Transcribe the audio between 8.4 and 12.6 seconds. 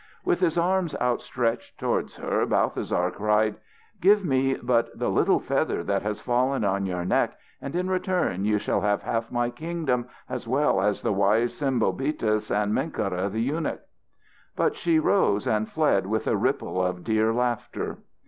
you shall have half my kingdom as well as the wise Sembobitis